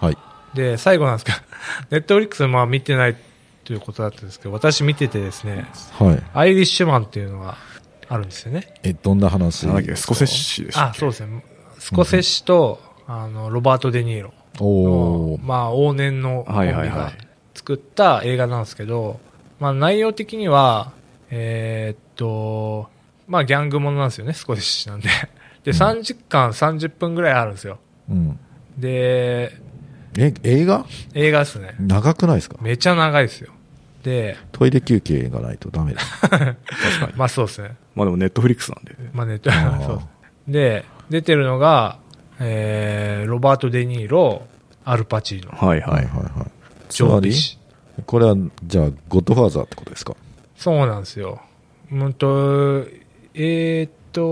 [0.00, 0.16] はい。
[0.54, 1.38] で、最後なんですけど、
[1.90, 3.16] ネットフリックスまあ見てない
[3.64, 5.66] ということだったんですけど、私見ててですね、
[5.98, 6.22] はい。
[6.34, 7.56] アイリッシュマンっていうのが
[8.08, 8.66] あるんですよね。
[8.82, 9.66] え、どんな話？
[9.66, 11.44] なんだっけ、スコセッシでしたっあ、けそうですね。
[11.78, 15.38] スコセッシと、あの、ロバート・デ・ニーロの。
[15.42, 17.12] まあ、往年のコンビがはいはいはい
[17.54, 19.20] 作った映画なんですけど、
[19.58, 20.92] まあ、内容的には、
[21.30, 22.88] えーっと、
[23.28, 25.08] まあ、ギャングものなんですよね、スコセッシなんで。
[25.64, 27.78] で、3時間30分ぐらいあるんですよ。
[28.08, 28.38] うん。
[28.78, 29.52] で、
[30.18, 30.86] え、映画？
[31.14, 31.74] 映画ですね。
[31.78, 32.56] 長くないですか？
[32.60, 33.52] めちゃ長いですよ。
[34.02, 36.00] で、トイレ休憩がないとダメだ。
[36.20, 36.54] 確かに。
[37.16, 37.76] まあそうですね。
[37.94, 38.96] まあでもネットフリックスなんで。
[39.12, 40.00] まあネット、ー そう。
[40.50, 41.98] で、出てるのが、
[42.40, 44.46] えー、ロバート・デ・ニーロ、
[44.86, 45.90] アルパチーノ、はいはい。
[45.96, 46.50] はいはい。
[46.88, 47.58] ジョー・ビシ。
[48.06, 50.16] これは、じゃあ、ゴッドファーザーってことですか？
[50.56, 51.38] そうなんですよ。
[51.92, 52.86] うんと、
[53.34, 54.22] えーっと、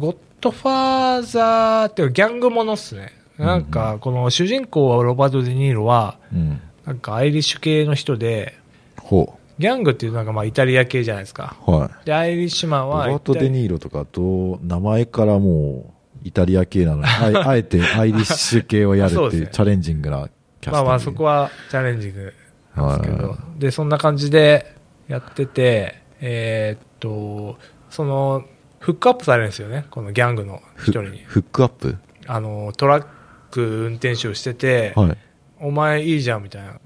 [0.00, 3.12] ゴッドファーザーっていうかギャングものっすね。
[3.38, 6.60] なんか、この主人公はロバート・デ・ニーロは、うん。
[6.84, 8.58] なんかアイリッシュ系の人で、
[9.00, 11.56] ほギャングっていうなんかまあイタリア系じゃないですか。
[11.66, 11.70] う。
[11.70, 12.06] はい。
[12.06, 15.92] で、アイリッシュマンロはバート・デ・ニーロとか、どう、名前からも
[16.24, 20.72] う、イタリア系なのに、 あえあえてアイリッシュ系をやるっていうチャレンジングなキャスティング。
[20.72, 22.34] まあまあそこはチャレンジング
[22.76, 24.74] なんですけどはい、で、そんな感じで
[25.08, 27.58] やってて、えーっと、
[27.90, 28.44] その、
[28.82, 31.22] フックアップされるんですよね、このギャングの一フ人に。
[31.24, 31.96] フックアップ？
[32.26, 33.06] あの、トラッ
[33.52, 35.16] ク運転手をしてて、はい。
[35.60, 36.80] お前いいじゃんみたいな。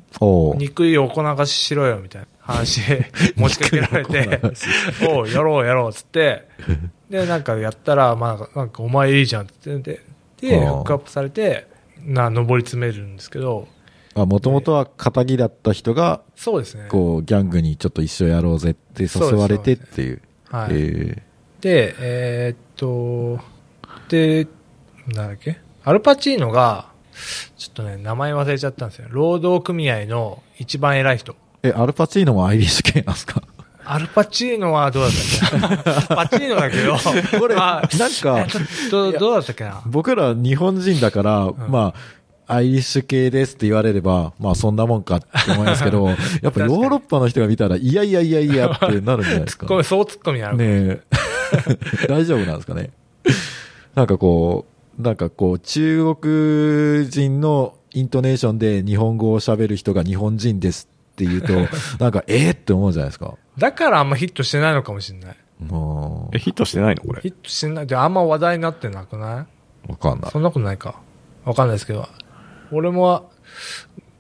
[0.56, 4.40] 憎い横流ししろよみたいな話で 持ちかけられて
[5.08, 6.46] おう、やろうやろうっつって、
[7.08, 10.02] で、なんかやったら、まあ、なんかお前いいじゃんって言って、
[10.42, 11.66] で、フックアップされて、
[12.02, 13.68] な、登り詰めるんですけど、
[14.14, 16.88] もともとは仇だった人が、そうですね。
[16.90, 20.20] こう、ギャングにちょっと一緒やろうぜって誘われてっていう。
[20.50, 20.68] はい。
[20.72, 21.22] え
[21.66, 23.42] で、えーっと、
[24.08, 24.46] で、
[25.08, 25.58] なんだっけ？
[25.84, 26.86] アルパチーノが、
[27.56, 29.08] ちょっとね、名前忘れちゃったんですよ。
[29.10, 31.32] 労働組合の一番偉い人。
[31.32, 33.42] ーえ、アルパチーノもアイリッシュ系なんですか？
[33.84, 35.82] アルパチーノはどうだったっけ？
[36.14, 36.96] なパチーノだけど、
[37.40, 38.60] これ、まあなんか、ちょ
[39.08, 39.82] っと、どうだったっけな？
[39.86, 41.94] 僕ら日本人だから、んま
[42.48, 46.06] あ、アイリッシュ系ですって言われれば、まあそんなもんかって思いますけど、
[46.42, 49.66] やっぱヨーロッパの人が見たら、いやいやいやいやってなるんじゃないですか。
[49.66, 50.56] これ、そうツッコミになる。
[50.56, 51.00] ねえ。
[52.08, 52.90] 大丈夫なんですかね？
[53.94, 54.66] なんかこ
[54.98, 61.52] う、なんかこう、中国人のイントネーションで日本語を喋る人が日本人ですって言うと、
[61.98, 62.52] なんか、えー？
[62.52, 63.34] って思うじゃないですか。
[63.58, 65.36] だからあんまヒットしてないのかもしれない。
[65.58, 67.22] もえ、ヒットしてないのこれ？
[67.22, 67.28] ヒ。
[67.28, 67.86] ットしてない。
[67.86, 69.46] で、あんま話題になってなくな
[69.88, 70.32] う、わかんないい。
[70.32, 70.96] そんなことないか。
[71.44, 72.06] わかんないですけど。
[72.72, 73.30] 俺も、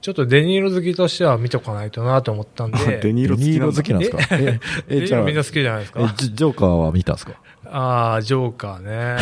[0.06, 2.78] ちょっとデニーロ好きとしては見とかないとなと思ったんで。
[3.02, 4.36] デニーロ好デニーロきなんだ好きなんですか？
[4.36, 6.14] え、デえ、じゃあ、みんな好きじゃないですえか。
[6.16, 7.32] ジジョーカーは見たんですか？
[7.64, 9.16] ああ、ジョーカーね。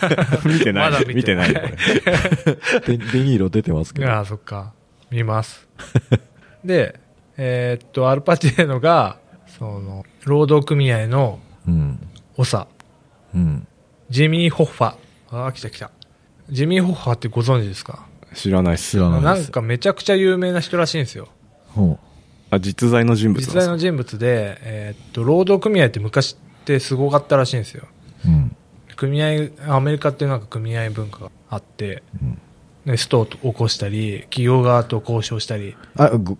[0.50, 0.90] 見てない。
[0.90, 1.72] まだ見てない見てない。
[1.72, 1.76] こ
[2.88, 4.10] れ デデニーロ出てますけど。
[4.10, 4.72] ああ、そっか。
[5.10, 5.68] 見ます。
[6.64, 6.98] で、
[7.36, 9.18] えーっと、アルパチーノが、
[9.58, 11.98] その、労働組合のうん。
[12.38, 12.66] 長、
[13.34, 13.66] うん。
[14.08, 14.94] ジミー・ホッファ。
[15.32, 15.90] ああ、来た来た。
[16.48, 18.06] ジミー・ホッファってご存知ですか？
[18.34, 18.96] 知らないっす知。
[18.98, 19.20] らな。
[19.20, 21.28] なんかめちゃくちゃ有名な人らしいんですよ。
[21.68, 21.98] ほ
[22.50, 23.54] あ、実在の人物なんですか？
[23.54, 27.84] 実在の人物で、えーっと、労働組合って昔ってすごかったらしいんですよ。
[28.26, 28.28] う。
[28.28, 28.56] うん。
[28.96, 32.38] 組合、アメリカってなんか組合文化があって、うん
[32.86, 36.38] でストを起こしたり、企業側と交渉したり、あ、ご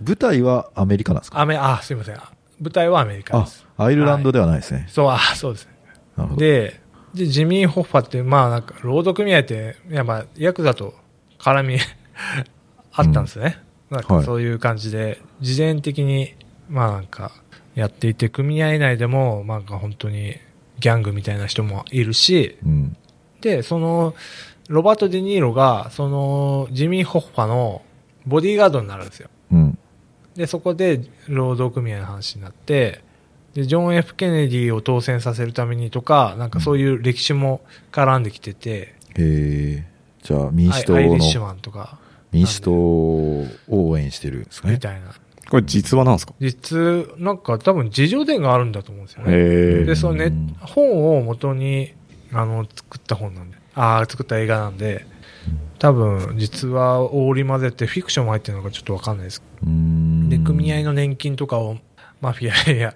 [0.00, 1.40] 舞台はアメリカなんですか？
[1.40, 2.14] アメ、あ、すいません。
[2.60, 4.86] 舞台はアメリカあです。、アイルランドではないですね。
[4.88, 5.72] そう、あ、そうですね。
[6.16, 6.40] なるほど。
[6.40, 6.80] で、
[7.14, 10.94] で、ジミー・ホッファって、まあなんか、労働組合って、いやまあ、ヤクザと
[11.38, 11.78] 絡み
[12.92, 13.58] あったんですね。
[13.90, 16.34] なんはいかそういう感じで、事前的に、
[16.68, 17.32] まあなんか、
[17.74, 20.36] やっていて、組合内でも、まあなんか本当に、
[20.80, 22.96] ギャングみたいな人もいるし、うん。
[23.40, 24.14] で、その、
[24.68, 27.82] ロバート・デ・ニーロが、その、ジミー・ホッファの
[28.26, 29.30] ボディーガードになるんですよ。
[29.52, 29.78] うん。
[30.34, 33.00] で、そこで労働組合の話になって、
[33.54, 39.95] で、ジョン・ F・ ケネディを当選させるためにとか、なんかそういう歴史も絡んできてて、えー、
[40.26, 41.98] じゃあ民主党アイアイリッシュの、マンとか、
[42.32, 44.74] 民主党を応援してるんですかね。
[44.74, 45.14] みたいな。
[45.48, 46.34] これ実話なんですか？
[46.40, 46.76] 実、
[47.18, 49.32] なんか多分自叙伝があるんだと思うんですよね。
[49.32, 51.94] へで、そのねうん、本を元に、
[52.32, 55.06] あの、作った本なんで、ああ、作った映画なんで、
[55.78, 59.40] 多分、実は織り交ぜてフィクションも入ってるのかちょっとわかんないです。
[59.62, 61.76] で、組合の年金とかを、
[62.20, 62.94] マフィアや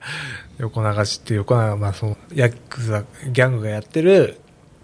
[0.59, 4.41] 横流しって横流まあ、その、ヤクザ、ギャングがやってる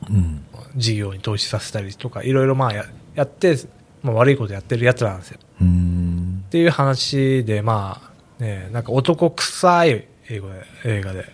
[0.08, 0.45] うん。
[0.76, 2.84] 事業に投資させたりとか、いろいろまあや
[3.14, 3.56] やって、
[4.02, 5.38] まあ悪いことやってるやつなんですよ。
[5.38, 11.24] っていう話で、まあ、ね、なんか男臭い英語で、映画で、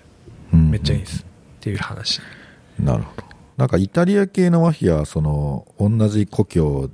[0.52, 1.22] うんめっちゃいいです。
[1.22, 1.24] っ
[1.60, 2.20] ていう話。
[2.78, 3.26] なるほど。
[3.56, 6.90] なんかイタリア系のマフィアは、その、同じ故郷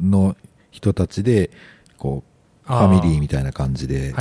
[0.00, 0.36] の
[0.70, 1.50] 人たちで、
[1.98, 2.24] こ
[2.64, 4.14] う、ファミリーみたいな感じで。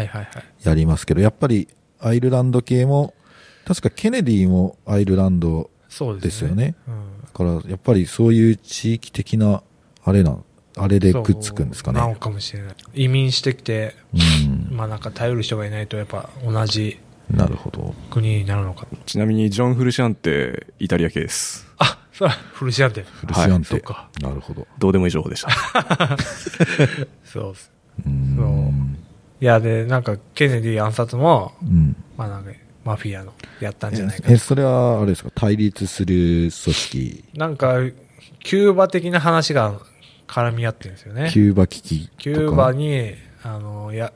[0.63, 1.67] やりますけど、やっぱり
[1.99, 3.13] アイルランド系も、
[3.65, 6.75] 確かケネディもアイルランドそうですよね。
[6.87, 7.09] うん。
[7.39, 9.63] だから、やっぱりそういう地域的な、
[10.03, 10.43] あれなん、
[10.75, 11.99] あれでくっつくんですかね。
[11.99, 12.75] そうなのかもしれない。
[12.93, 14.17] 移民してきて、う
[14.73, 14.75] ん。
[14.75, 16.99] まあなんか頼る人がいないとやっぱ同じ
[17.31, 17.93] なるほど。
[18.09, 18.87] 国になるのか。
[19.05, 21.67] ちなみにジョン・フルシャンってイタリア系です。
[21.77, 23.03] あ、そうだ、フルシアンテ。
[23.03, 23.67] フルシアンテ。
[23.67, 24.67] そうかなるほど。
[24.79, 25.49] どうでもいい情報でした。
[27.23, 27.71] そうっす。
[28.05, 28.97] うーん。
[29.41, 31.95] いや、で、なんか、ケネディ暗殺も、うん。
[32.17, 32.51] まあなんか、
[32.89, 37.75] マフィアのやったんじゃないかえ、それは、あれですか、対立する組織、なんか、
[38.39, 39.79] キューバ的な話が
[40.27, 41.29] 絡み合ってるんですよね。
[41.31, 42.09] キューバ危機。
[42.17, 44.11] キューバに、あの、や、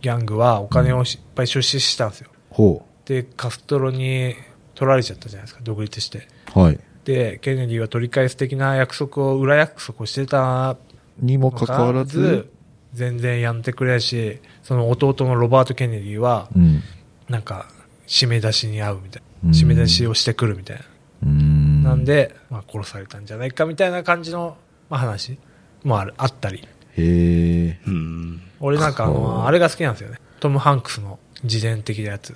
[0.00, 2.30] ギャングはお金をしいっぱい出資したんですよ。
[2.50, 4.34] ほで、カストロに
[4.74, 6.26] 取られちゃったじゃないですか、独立して。
[6.56, 6.58] う。
[6.58, 6.80] はい。
[7.04, 10.76] で、ケネディは取り返す的な約束を、裏約束をしてた
[11.20, 12.50] にもかかわらず、
[12.92, 16.82] 全然やってくれないし、その弟のロバート・ケネディは、うん。
[17.28, 17.68] なんか、
[18.06, 19.56] 締め出しに会うみたいうんな。
[19.56, 20.80] 締め出しをしてくるみたい
[21.22, 21.28] な。
[21.30, 21.82] ん。
[21.82, 24.56] なん、で、まあ、殺されたんじゃないかみたいな感じの、
[24.88, 25.38] まあ、話
[25.84, 26.58] もある、あったり。
[26.58, 27.80] へえ。
[27.86, 28.42] うん。
[28.60, 30.18] 俺なんかあはの、ああれが好きなんですよね。
[30.40, 32.34] トム・ハンクスの自伝的なやつ。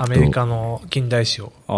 [0.00, 1.52] アメリカの近代史を。
[1.68, 1.76] ああ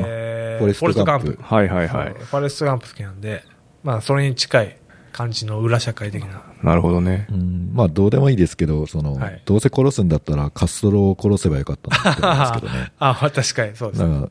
[0.00, 1.54] あ、えーフォレストガンプあ。
[1.56, 2.14] はいはいはい。
[2.14, 3.42] フォレストガンプ好きなんで、
[3.82, 4.76] まあ、それに近い
[5.14, 6.42] 感じの裏社会的な。
[6.64, 7.28] なるほどね。
[7.30, 12.92] うん、まあどうでもいいですけど、その、はいどうせ殺すんだったらカストロを殺せばよかったなって思うんですけどね。
[12.98, 14.08] あ、まあ確かにそうですだ。
[14.08, 14.28] か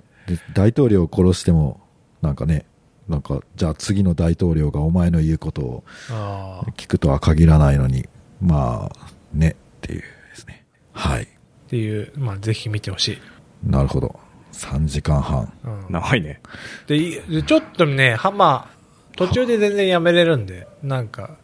[0.54, 1.80] 大統領を殺しても、
[2.22, 2.66] なんかね、
[3.08, 6.70] なんか、じゃあ次の大統領がお前の言うことをああ。
[6.70, 8.08] っ聞くとは限らないのに、
[8.42, 10.66] まあ、ね、っていうですね。
[10.92, 11.28] はい。
[11.70, 13.18] ていう、まあ、ぜひ見てほしい。
[13.64, 14.20] なるほど。
[14.52, 15.52] 3時間半。
[15.64, 15.86] うん。
[15.90, 16.42] 長いね。
[16.88, 18.73] で、ちょっとね、は、まあ、
[19.16, 21.38] 途中で全然やめれるんで、なんか、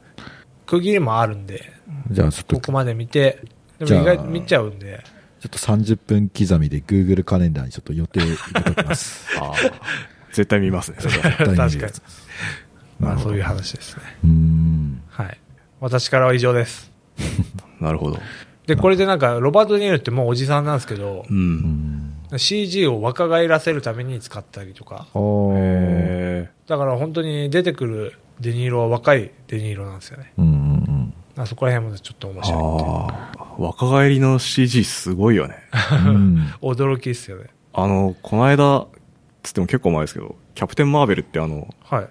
[0.66, 1.72] 区切りもあるんで、
[2.12, 3.42] じゃあちょっと、ここまで見て、
[3.78, 5.04] でも意外と見ちゃうんで、
[5.40, 9.26] ちょっと30分刻みで Google カレンダーにちょっと予定入れておきます。
[9.40, 9.56] ああ。
[10.32, 11.24] 絶対見ますね、それは。
[11.30, 11.94] 絶対見る確かに。
[13.00, 14.04] まあそういう話ですね。
[14.24, 15.02] うーん。
[15.10, 15.38] はい。
[15.80, 16.92] 私からは以上です。
[17.80, 18.20] なるほど。
[18.68, 21.34] で、これでなんか、ロバート・デニールってもうおじさんなんですけどう、。
[21.34, 21.99] うんん。
[22.38, 25.08] CG を若返らせるために使ったりとか、
[26.68, 30.34] だから本当に出てくるデニーロは若いデニーロなんですよね。
[30.38, 33.08] うんうんあそこら辺もちょっと面ー白
[33.60, 33.64] い。
[33.64, 35.56] 若返りの CG すごいよね。
[36.06, 36.08] うん。
[36.08, 36.38] うん。
[36.62, 37.46] 驚きですよね。
[37.72, 38.88] あの、この間、
[39.42, 42.08] つっても結構前ですけど、キャプテン・マーベルってあの、はい。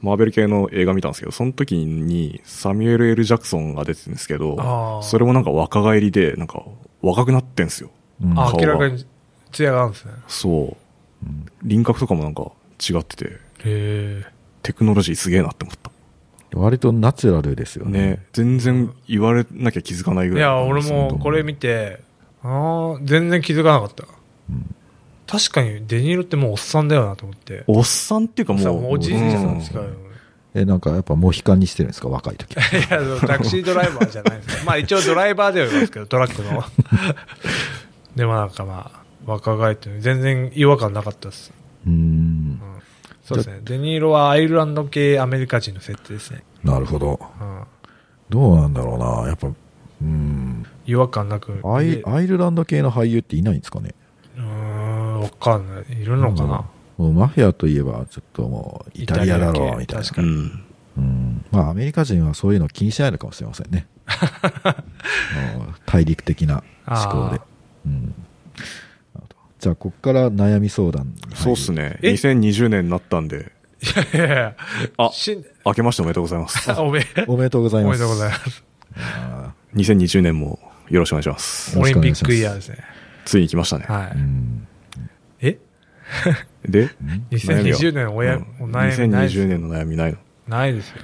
[0.00, 6.64] マーベル系の映画見たんですけど、その時にサミュエル・ L・ ジャクソンが出てるんですけあど、ーそれもなんか若返りで、なんか
[7.00, 7.90] 若くなってんすよ。
[8.22, 9.06] うん明らかに
[9.54, 10.12] 艶があるんですね。
[10.28, 11.26] そう。
[11.62, 12.42] 輪郭とかもなんか
[12.88, 13.30] 違ってて、へ
[13.64, 14.24] え。
[14.62, 15.90] テクノロジーすげえなって思った。
[16.58, 17.98] 割とナチュラルですよね。
[18.10, 20.42] ね、全然言われなきゃ気づかないぐらい。
[20.42, 22.00] いや、俺もこれ見て、
[22.42, 24.04] ああ、全然気づかなかった。
[25.26, 27.64] 確かにデニーロってもうおっさんだよなと思って。
[27.66, 29.96] おっさんっていうかさもう、おじいちゃうんん近いよね。
[30.54, 32.08] え、なんかやっぱモヒカンにしてるんですか？
[32.08, 32.52] 若い時。
[32.54, 34.64] いや、タクシードライバーじゃないですか。
[34.64, 36.62] まあ一応ドライバーではありますけど、トラックの。
[38.14, 41.52] でもなんかまあ、若返って全然違和感なかったです。
[41.86, 41.98] うーんう。
[41.98, 42.60] ん
[43.22, 43.60] そうですね。
[43.64, 46.44] デニーロはアイルランド系アメリカ人の設定ですね。
[46.62, 47.18] なるほど。
[47.40, 47.62] うん。
[48.28, 49.28] どうなんだろうな。
[49.28, 49.48] やっぱ、
[50.02, 50.66] うん。
[50.86, 51.60] 違和感なく。
[51.64, 53.94] アイでアイルランド系の俳優っていないんですかね？
[54.36, 55.84] うーん、わかんない。
[55.90, 56.64] いるのかな？
[56.98, 60.04] もうマフィアといえば、ちょっともう、イタリアだろう、みたいな。
[60.04, 60.28] 確かに。
[60.28, 60.64] うん。
[60.96, 61.44] うん。
[61.50, 63.86] まあ、アメリカ人はそういうの気にしないのかもしれませんね。
[65.56, 67.40] もう大陸的な思考で。
[67.86, 68.14] うん。
[69.64, 71.72] じゃあ、ここから悩み相談そうっす。
[71.72, 71.98] ね。
[72.02, 73.50] え？2020年になったんで、
[73.82, 73.86] い
[74.18, 74.54] やいやいや
[74.98, 75.10] あ
[75.64, 76.70] 明けましておめでとうございます。
[76.78, 78.04] おめでおめでとうございます。
[78.04, 78.64] おめでとうございます。
[78.96, 80.58] あ2020年も
[80.90, 81.78] よろしくお願いします。
[81.78, 82.78] オリンピックイヤーですね。
[83.24, 83.86] ついに来ましたね。
[83.88, 84.04] は
[85.40, 85.46] い。
[85.48, 85.58] え？
[86.68, 86.90] で、
[87.30, 90.18] 2020年おや、うんお悩みないです2020年の悩みないの？
[90.46, 90.96] ないですよ。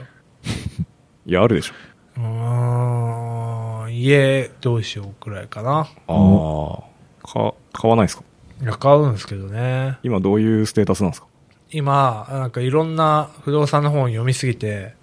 [1.24, 1.74] いや、あるでしょ。
[2.18, 5.78] うーん、家どうしようくらいかな。
[5.80, 7.26] ああ。
[7.26, 8.24] か、買わないですか？
[8.60, 9.98] いや、買うんですけどね。
[10.02, 11.26] 今どういうステータスなんですか？
[11.70, 14.94] 今、なんかいろんな不動産の本読みすぎて、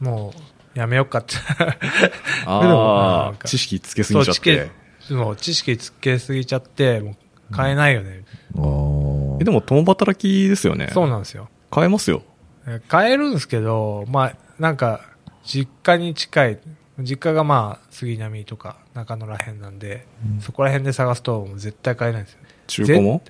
[0.00, 0.32] も
[0.74, 1.34] う、やめようかって。
[2.46, 4.70] なああ、知識つけすぎちゃって。
[5.00, 7.16] そう知識つけすぎちゃって、も
[7.50, 8.24] う買えないよね。
[8.56, 10.88] あーえ、でも共働きですよね。
[10.92, 11.48] そうなんですよ。
[11.70, 12.22] 買えますよ。
[12.66, 15.00] え買えるんですけど、まあ、なんか、
[15.44, 16.58] 実家に近い、
[17.00, 20.06] 実家がまあ、杉並とか中野ら辺なんで、
[20.40, 22.38] そこら辺で探すと絶対買えないんですよ。
[22.66, 23.22] 中古も？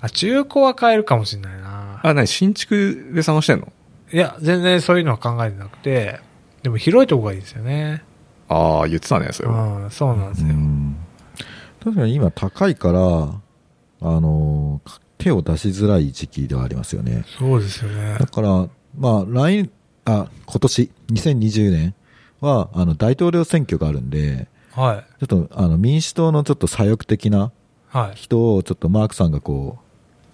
[0.00, 2.00] あ、中古は買えるかもしれないな。
[2.02, 3.72] あ、なに新築で探してんの？
[4.12, 6.20] いや、全然そういうのは考えてなくて、
[6.62, 8.02] でも広いとこがいいですよね。
[8.48, 9.86] ああ、言ってたね、それうは。
[9.86, 10.48] ん、そうなんですよ。
[10.48, 10.96] うん
[11.82, 13.40] 確かに今高いから、あ
[14.20, 14.80] の、
[15.18, 17.24] 手を出しづらい時期ではありますよね。
[17.38, 18.26] そうですよねだ。
[18.26, 18.48] から、
[18.98, 19.70] まあ、来、
[20.04, 21.94] あ、今年、2020年
[22.40, 25.24] は、あの、大統領選挙があるんで、はい。
[25.26, 27.52] ちょっと、あの、民主党のちょっと左翼的なはい。
[28.14, 29.78] 人を、ちょっとマークさんがこ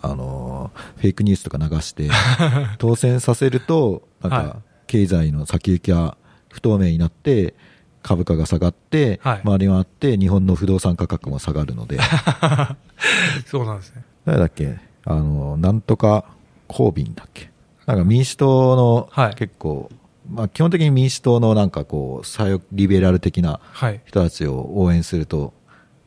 [0.03, 2.09] う、あの、フェイクニュースとか流して、
[2.79, 4.47] 当選させると、なんはい。
[4.49, 6.17] か、経済の先行きが
[6.51, 7.55] 不透明になって、
[8.03, 9.41] 株価が下がって、はい。
[9.45, 11.99] 周り回って、日本の不動産価格も下がるので、
[13.47, 14.05] そうなんですね。
[14.25, 14.77] 誰だっけ？
[15.05, 16.25] あの、なんとか、
[16.69, 17.51] コービンだっけ？
[17.87, 19.35] なんか民主党のはい。
[19.35, 19.91] 結構、
[20.31, 24.01] まあ基本的に民主党のなんかこう、左翼リベラル的なはい。
[24.05, 25.53] 人たちを応援すると、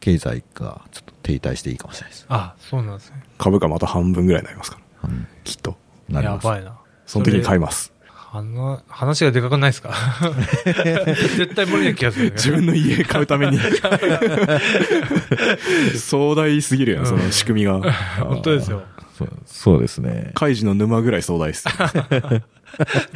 [0.02, 2.26] 経済がちょっと停滞していいかもしれないです。
[2.30, 3.24] あ、そうなんですね。
[3.40, 5.10] 株価また半分ぐらいになりますから。
[5.10, 5.76] うんきっと。
[6.08, 6.46] なります。
[6.46, 6.78] やばいな。
[7.08, 7.92] その時に買いまます。
[8.14, 9.92] 話話がでかくないですか？
[11.38, 12.32] 絶対無理な気がする、ね。
[12.32, 13.58] 自分の家買うために。
[15.98, 17.82] 壮大すぎるやん、その仕組みが。
[18.20, 18.84] 本当ですよ。
[19.18, 20.32] そうそうですね。
[20.36, 21.66] カイジの沼ぐらい壮大っす。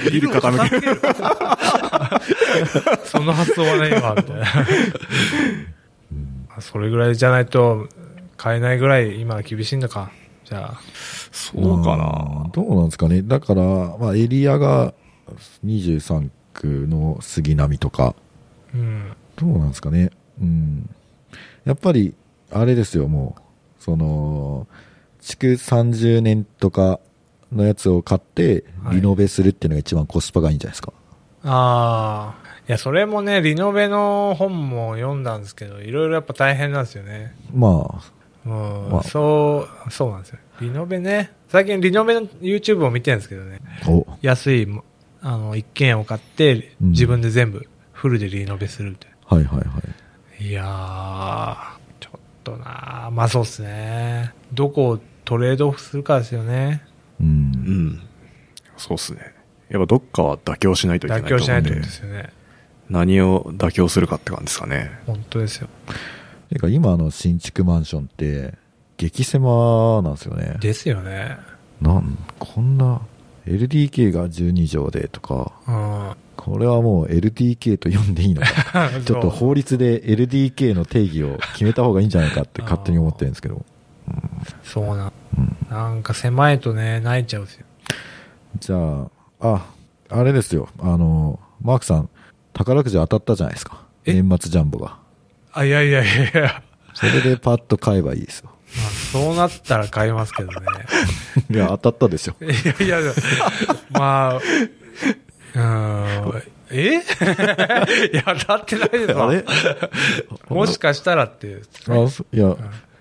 [0.10, 0.98] ビル傾ける。
[3.04, 4.46] その発想はないわ、みたいな。
[6.62, 7.88] それぐらいじゃないと、
[8.40, 10.12] 買えないぐらい今は厳しいんだか。
[10.46, 10.82] じゃあ。
[11.32, 12.50] そうかうんな。
[12.54, 13.22] どうなんですかね。
[13.22, 13.62] だから、
[13.98, 14.94] まあエリアが
[15.66, 18.16] 23区の杉並とか、
[18.74, 19.12] うん。
[19.36, 20.12] どうなんですかね。
[20.42, 20.90] うん。
[21.66, 22.16] やっぱり、
[22.50, 24.68] あれですよ、もう、その、
[25.20, 27.02] 築30年とか
[27.52, 30.94] のやつを買って、はいリノベするっていうのが一番コスパがいいんじゃないですか。
[31.44, 32.50] ああ。
[32.70, 37.36] いや、それもね、リノベの本も読んだんですけど、いろいろやっぱ大変なんですよね。
[37.54, 38.02] ま
[38.46, 40.40] うん、まあそう、そうなんですよ。
[40.62, 41.32] リノベね。
[41.50, 43.60] 最近リノベの YouTube を見てるんですけどね。
[44.22, 44.68] 安い、
[45.22, 49.08] あの、一軒家を買って、うん自分で全部フルでリノベするって。
[49.26, 49.64] はいはいは
[50.40, 50.46] い。
[50.46, 51.58] いやー、
[52.00, 54.34] ちょっとなーまあそうっすね。
[54.54, 56.82] どこをトレードオフするかですよね。
[57.20, 57.24] う。
[57.24, 58.02] うんん。
[58.78, 59.34] そうっすね。
[59.70, 62.30] やっぱどっかは妥協しないといけない妥と思うんで協しないとですよね。
[62.90, 65.00] 何を妥協するかって感じですかね。
[65.06, 65.68] 本当ですよ。
[66.50, 68.56] てか今の新築マンションって、
[68.98, 70.58] 激狭なんですよね。
[70.60, 71.38] ですよね。
[71.82, 73.02] なん、こんな、
[73.46, 76.16] LDK が12畳でとか、うん。
[76.36, 78.90] これはもう LDK と呼んでいいのか。
[79.06, 83.66] ちょっと法律で LDK の定義を決めた方がいいんじゃないかって 勝手に思ってるんですけど。
[84.64, 85.12] そうな。
[85.38, 87.66] うんなんか狭いとね、泣いちゃうんですよ。
[88.60, 89.08] じゃ
[89.40, 89.66] あ、あ、
[90.10, 90.68] あれですよ。
[90.80, 92.10] あの、マークさん、
[92.54, 93.84] 宝くじ当たったじゃないですか。
[94.06, 94.14] え？
[94.14, 94.98] 年末ジャンボが。
[95.60, 96.62] あ、いやいやいやいや。
[96.94, 98.50] それでパッと買えばいいですよ。
[98.76, 98.90] まあ、
[99.24, 100.56] そうなったら買いますけどね。
[101.50, 102.36] いや、当たったでしょ。
[102.44, 103.14] いやいや、
[103.92, 106.94] まあ、うーん、え？
[108.14, 109.44] いや、当たってないですわあれ？
[110.50, 111.64] もしかしたらっていう。
[111.90, 112.56] あそいや、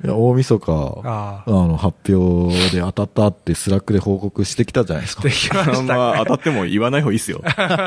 [0.04, 5.30] いや、大晦日、ああの、発表で当たったってスラックで報告してきたじゃないですかで。
[5.30, 5.94] きました。
[5.96, 7.42] まあ当たっても言わない方がいいっすよ。
[7.44, 7.86] 確か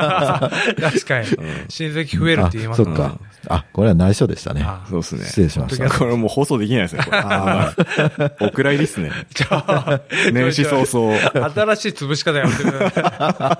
[1.20, 1.26] に。
[1.68, 3.18] 親戚増えるって言いますもんあそっか。
[3.48, 4.62] あ、これは内緒でしたね。
[4.64, 5.24] あそうっすね。
[5.24, 7.18] 失礼しましたこれもう放送できないですね、これ。
[7.18, 7.74] あ
[8.40, 9.10] お蔵入りっすね。
[9.34, 10.00] じゃあ、
[10.32, 11.18] 年始早々。
[11.50, 13.58] 新しい潰し方やめてくださ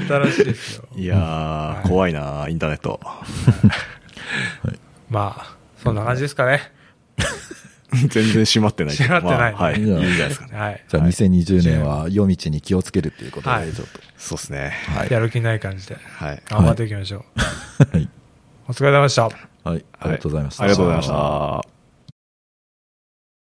[0.00, 0.06] い。
[0.08, 0.88] 新しいですよ。
[0.96, 3.00] いやー、怖いなインターネット。
[5.10, 6.72] まあ、そんな感じですかね。
[7.92, 8.96] 全然閉まってない。
[8.96, 9.74] 閉まってないまあはい。
[9.76, 10.58] いいんじゃないですかね。
[10.58, 10.84] はい。
[10.88, 14.00] じゃあ2020年は夜道に気をつけるっていうことはいで、ちょっと。
[14.16, 14.72] そうっすね。
[14.96, 15.10] はい。
[15.10, 15.96] やる気ない感じで。
[15.96, 16.42] はい。
[16.48, 17.96] 頑張っていきましょう。
[17.96, 18.08] はい。
[18.68, 19.24] お疲れ様でした。
[19.24, 19.84] はい。
[19.98, 20.64] ありがとうございました。
[20.64, 21.71] ありがとうございました。